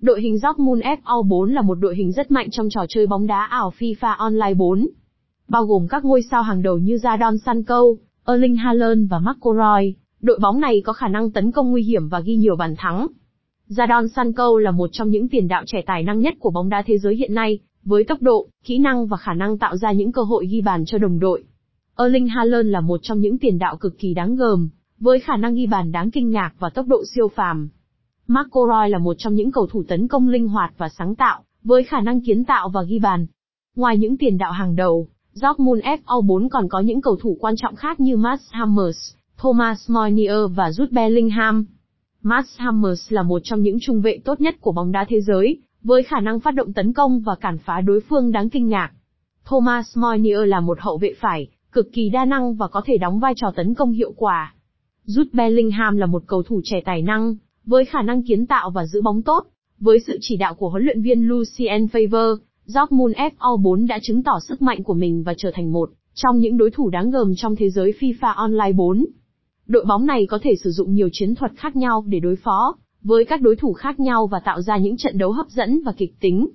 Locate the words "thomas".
39.36-39.90, 49.44-49.98